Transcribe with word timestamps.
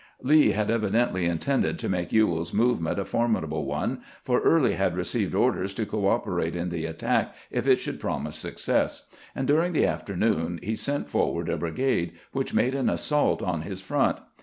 Lee 0.23 0.49
had 0.49 0.71
evidently 0.71 1.25
intended 1.25 1.77
to 1.77 1.87
make 1.87 2.09
Swell's 2.09 2.55
movement 2.55 2.97
a 2.97 3.05
formidable 3.05 3.65
one, 3.67 4.01
for 4.23 4.39
Early 4.41 4.73
had 4.73 4.97
received 4.97 5.35
orders 5.35 5.75
to 5.75 5.85
coop 5.85 6.23
erate 6.25 6.55
in 6.55 6.69
the 6.69 6.85
attack 6.85 7.35
if 7.51 7.67
it 7.67 7.75
should 7.79 7.99
promise 7.99 8.35
success, 8.35 9.07
and 9.35 9.47
dur 9.47 9.61
ing 9.61 9.73
the 9.73 9.85
afternoon 9.85 10.59
he 10.63 10.75
sent 10.75 11.07
forward 11.07 11.49
a 11.49 11.57
brigade 11.57 12.13
which 12.31 12.51
made 12.51 12.73
an 12.73 12.89
assault 12.89 13.43
in 13.43 13.61
his 13.61 13.81
front. 13.81 14.17